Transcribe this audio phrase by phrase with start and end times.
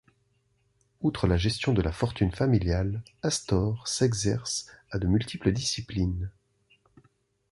[1.01, 6.31] Outre la gestion de la fortune familiale, Astor s'exerce à de multiples disciplines.